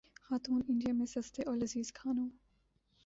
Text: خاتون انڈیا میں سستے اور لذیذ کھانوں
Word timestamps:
خاتون 0.21 0.61
انڈیا 0.69 0.93
میں 0.93 1.05
سستے 1.05 1.43
اور 1.43 1.55
لذیذ 1.57 1.91
کھانوں 1.91 2.29